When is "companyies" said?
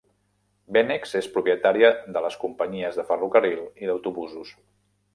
2.47-3.01